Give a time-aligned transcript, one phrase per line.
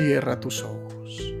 [0.00, 1.34] Cierra tus ojos.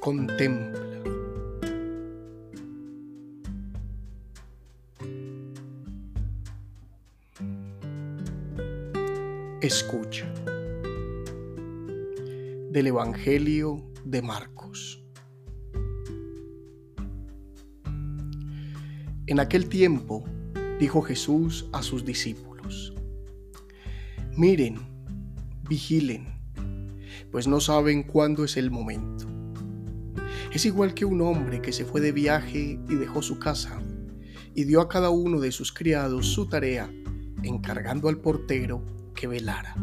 [0.00, 0.82] Contempla.
[9.60, 10.26] Escucha.
[12.72, 15.05] Del Evangelio de Marcos.
[19.28, 20.22] En aquel tiempo
[20.78, 22.94] dijo Jesús a sus discípulos,
[24.36, 24.78] miren,
[25.68, 26.28] vigilen,
[27.32, 29.26] pues no saben cuándo es el momento.
[30.52, 33.82] Es igual que un hombre que se fue de viaje y dejó su casa
[34.54, 36.88] y dio a cada uno de sus criados su tarea,
[37.42, 38.80] encargando al portero
[39.16, 39.74] que velara.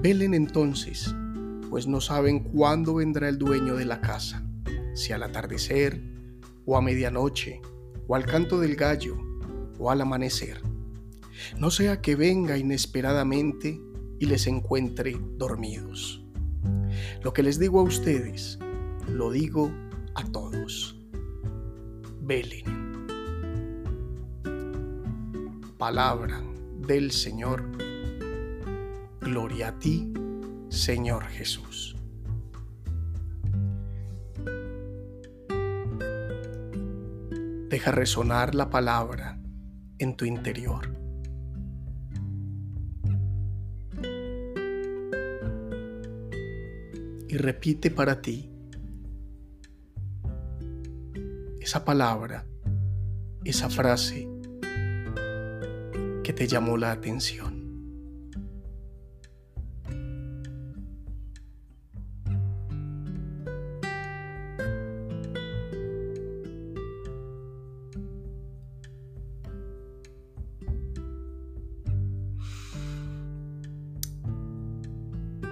[0.00, 1.12] Velen entonces,
[1.68, 4.46] pues no saben cuándo vendrá el dueño de la casa,
[4.94, 6.00] si al atardecer
[6.64, 7.60] o a medianoche
[8.06, 9.16] o al canto del gallo,
[9.78, 10.60] o al amanecer.
[11.58, 13.80] No sea que venga inesperadamente
[14.18, 16.22] y les encuentre dormidos.
[17.22, 18.58] Lo que les digo a ustedes,
[19.08, 19.70] lo digo
[20.14, 20.96] a todos.
[22.20, 22.84] Velen.
[25.78, 26.42] Palabra
[26.86, 27.64] del Señor.
[29.20, 30.12] Gloria a ti,
[30.68, 31.93] Señor Jesús.
[37.74, 39.36] Deja resonar la palabra
[39.98, 40.96] en tu interior.
[47.28, 48.48] Y repite para ti
[51.60, 52.46] esa palabra,
[53.42, 54.28] esa frase
[56.22, 57.53] que te llamó la atención.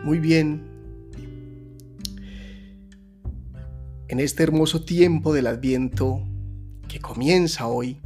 [0.05, 0.65] Muy bien.
[4.09, 6.21] En este hermoso tiempo del Adviento
[6.89, 8.01] que comienza hoy,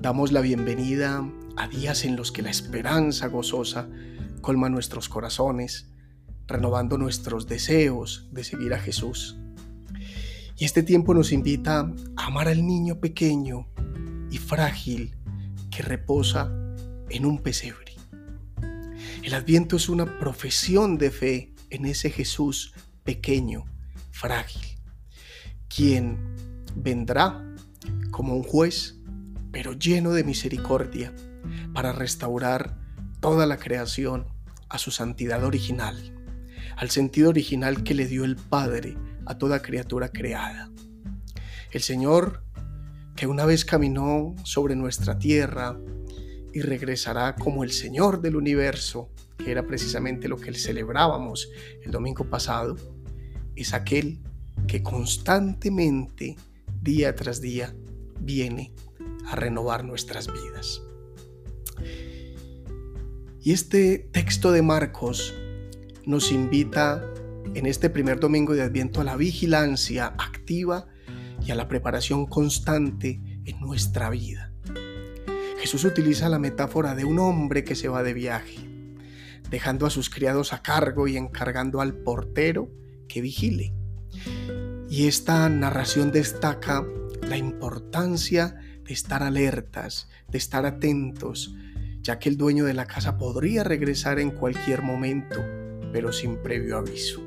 [0.00, 1.24] damos la bienvenida
[1.56, 3.88] a días en los que la esperanza gozosa
[4.40, 5.92] colma nuestros corazones,
[6.48, 9.38] renovando nuestros deseos de seguir a Jesús.
[10.58, 13.68] Y este tiempo nos invita a amar al niño pequeño
[14.32, 15.14] y frágil
[15.70, 16.50] que reposa
[17.10, 17.85] en un pesebre.
[19.26, 22.72] El adviento es una profesión de fe en ese Jesús
[23.02, 23.64] pequeño,
[24.12, 24.78] frágil,
[25.66, 26.16] quien
[26.76, 27.44] vendrá
[28.12, 29.00] como un juez,
[29.50, 31.12] pero lleno de misericordia,
[31.74, 32.78] para restaurar
[33.18, 34.28] toda la creación
[34.68, 36.14] a su santidad original,
[36.76, 40.70] al sentido original que le dio el Padre a toda criatura creada.
[41.72, 42.44] El Señor,
[43.16, 45.76] que una vez caminó sobre nuestra tierra,
[46.56, 51.50] y regresará como el Señor del universo, que era precisamente lo que celebrábamos
[51.84, 52.76] el domingo pasado,
[53.54, 54.20] es aquel
[54.66, 56.34] que constantemente,
[56.80, 57.76] día tras día,
[58.20, 58.72] viene
[59.26, 60.80] a renovar nuestras vidas.
[63.42, 65.34] Y este texto de Marcos
[66.06, 67.04] nos invita
[67.52, 70.86] en este primer domingo de Adviento a la vigilancia activa
[71.46, 74.45] y a la preparación constante en nuestra vida.
[75.66, 78.70] Jesús utiliza la metáfora de un hombre que se va de viaje,
[79.50, 82.70] dejando a sus criados a cargo y encargando al portero
[83.08, 83.74] que vigile.
[84.88, 86.86] Y esta narración destaca
[87.28, 88.54] la importancia
[88.84, 91.56] de estar alertas, de estar atentos,
[92.00, 95.44] ya que el dueño de la casa podría regresar en cualquier momento,
[95.92, 97.25] pero sin previo aviso.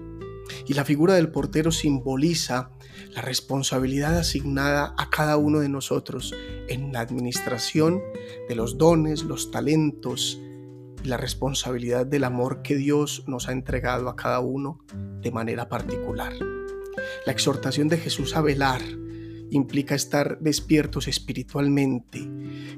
[0.67, 2.71] Y la figura del portero simboliza
[3.15, 6.33] la responsabilidad asignada a cada uno de nosotros
[6.67, 8.01] en la administración
[8.47, 10.39] de los dones, los talentos
[11.03, 14.79] y la responsabilidad del amor que Dios nos ha entregado a cada uno
[15.21, 16.33] de manera particular.
[17.25, 18.81] La exhortación de Jesús a velar
[19.51, 22.19] implica estar despiertos espiritualmente,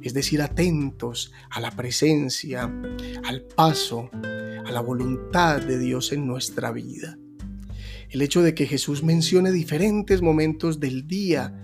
[0.01, 2.71] es decir, atentos a la presencia,
[3.24, 7.17] al paso, a la voluntad de Dios en nuestra vida.
[8.11, 11.55] El hecho de que Jesús mencione diferentes momentos del día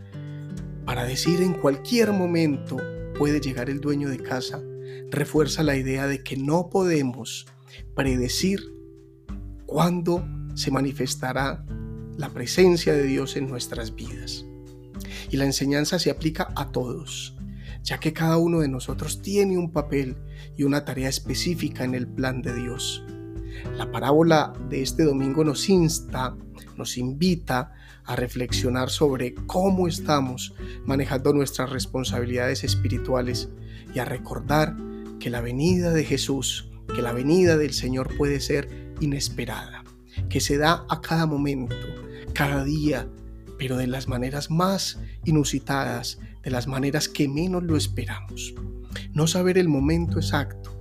[0.85, 2.77] para decir en cualquier momento
[3.17, 4.61] puede llegar el dueño de casa
[5.11, 7.47] refuerza la idea de que no podemos
[7.95, 8.61] predecir
[9.65, 11.65] cuándo se manifestará
[12.15, 14.45] la presencia de Dios en nuestras vidas.
[15.29, 17.35] Y la enseñanza se aplica a todos,
[17.83, 20.15] ya que cada uno de nosotros tiene un papel
[20.55, 23.03] y una tarea específica en el plan de Dios.
[23.77, 26.35] La parábola de este domingo nos insta,
[26.77, 27.73] nos invita
[28.05, 30.53] a reflexionar sobre cómo estamos
[30.85, 33.49] manejando nuestras responsabilidades espirituales
[33.94, 34.75] y a recordar
[35.19, 39.83] que la venida de Jesús, que la venida del Señor puede ser inesperada,
[40.29, 41.75] que se da a cada momento,
[42.33, 43.07] cada día,
[43.57, 48.53] pero de las maneras más inusitadas, de las maneras que menos lo esperamos.
[49.13, 50.73] No saber el momento exacto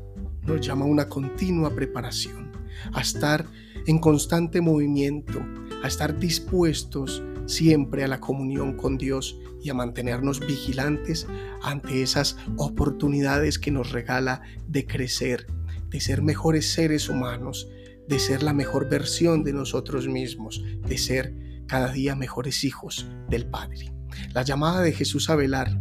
[0.47, 2.46] nos llama a una continua preparación,
[2.93, 3.47] a estar
[3.87, 5.41] en constante movimiento,
[5.83, 11.27] a estar dispuestos siempre a la comunión con Dios y a mantenernos vigilantes
[11.63, 15.47] ante esas oportunidades que nos regala de crecer,
[15.89, 17.69] de ser mejores seres humanos,
[18.09, 21.35] de ser la mejor versión de nosotros mismos, de ser
[21.67, 23.93] cada día mejores hijos del Padre.
[24.33, 25.81] La llamada de Jesús a velar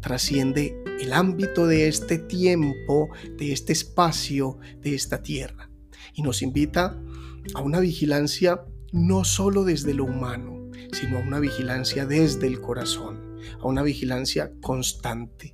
[0.00, 5.70] trasciende el ámbito de este tiempo, de este espacio, de esta tierra,
[6.12, 6.98] y nos invita
[7.54, 13.38] a una vigilancia no solo desde lo humano, sino a una vigilancia desde el corazón,
[13.60, 15.52] a una vigilancia constante,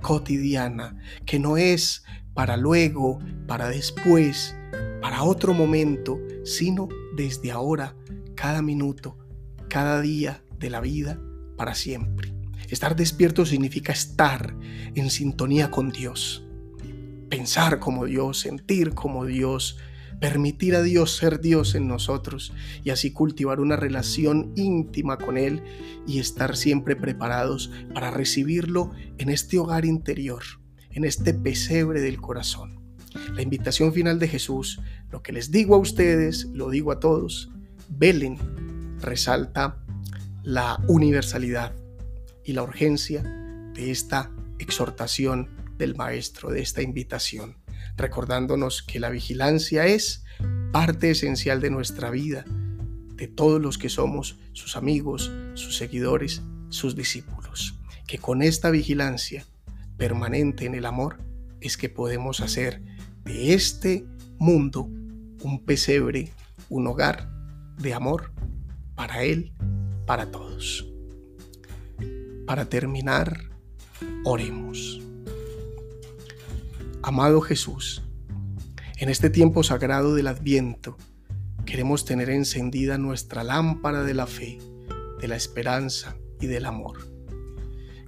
[0.00, 2.04] cotidiana, que no es
[2.34, 4.54] para luego, para después,
[5.00, 7.96] para otro momento, sino desde ahora,
[8.34, 9.18] cada minuto,
[9.68, 11.20] cada día de la vida,
[11.56, 12.32] para siempre.
[12.68, 14.54] Estar despierto significa estar
[14.94, 16.46] en sintonía con Dios,
[17.28, 19.78] pensar como Dios, sentir como Dios,
[20.20, 22.52] permitir a Dios ser Dios en nosotros
[22.82, 25.62] y así cultivar una relación íntima con Él
[26.06, 30.42] y estar siempre preparados para recibirlo en este hogar interior,
[30.90, 32.80] en este pesebre del corazón.
[33.32, 37.50] La invitación final de Jesús, lo que les digo a ustedes, lo digo a todos,
[37.88, 38.38] velen,
[39.00, 39.82] resalta
[40.42, 41.74] la universalidad
[42.44, 43.22] y la urgencia
[43.74, 45.48] de esta exhortación
[45.78, 47.56] del Maestro, de esta invitación
[47.98, 50.24] recordándonos que la vigilancia es
[50.72, 52.44] parte esencial de nuestra vida,
[53.14, 57.78] de todos los que somos sus amigos, sus seguidores, sus discípulos.
[58.06, 59.44] Que con esta vigilancia
[59.96, 61.18] permanente en el amor
[61.60, 62.80] es que podemos hacer
[63.24, 64.06] de este
[64.38, 64.88] mundo
[65.42, 66.30] un pesebre,
[66.68, 67.28] un hogar
[67.76, 68.32] de amor
[68.94, 69.52] para Él,
[70.06, 70.86] para todos.
[72.46, 73.50] Para terminar,
[74.24, 74.97] oremos.
[77.08, 78.02] Amado Jesús,
[78.98, 80.98] en este tiempo sagrado del Adviento,
[81.64, 84.58] queremos tener encendida nuestra lámpara de la fe,
[85.18, 86.98] de la esperanza y del amor.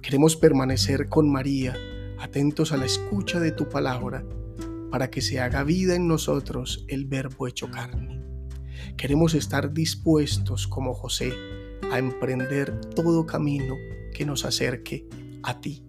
[0.03, 1.75] Queremos permanecer con María,
[2.19, 4.23] atentos a la escucha de tu palabra,
[4.91, 8.23] para que se haga vida en nosotros el verbo hecho carne.
[8.97, 11.33] Queremos estar dispuestos como José
[11.91, 13.73] a emprender todo camino
[14.13, 15.09] que nos acerque
[15.41, 15.83] a ti.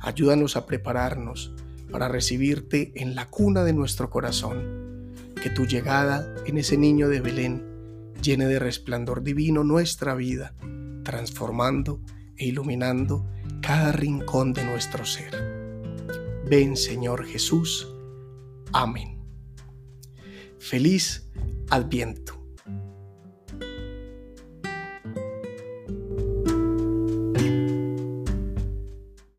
[0.00, 1.52] Ayúdanos a prepararnos
[1.90, 5.14] para recibirte en la cuna de nuestro corazón.
[5.42, 7.64] Que tu llegada en ese niño de Belén
[8.22, 10.54] llene de resplandor divino nuestra vida,
[11.04, 12.00] transformando
[12.36, 13.26] e iluminando
[13.60, 15.36] cada rincón de nuestro ser.
[16.48, 17.88] Ven Señor Jesús.
[18.72, 19.18] Amén.
[20.58, 21.28] Feliz
[21.70, 22.37] Adviento.